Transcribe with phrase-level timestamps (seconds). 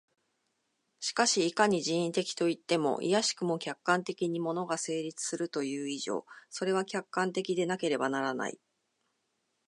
[0.99, 8.57] しかしいかに人為的といっても、いやしくも客観的に物が成立するという以上、それは客観的でなければならない。